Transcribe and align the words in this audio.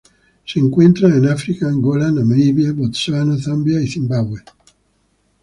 Se 0.45 0.59
encuentran 0.59 1.13
en 1.13 1.27
África: 1.27 1.67
Angola, 1.67 2.09
Namibia, 2.09 2.71
Botsuana, 2.73 3.37
Zambia 3.37 3.79
y 3.79 3.87
Zimbabue 3.87 4.41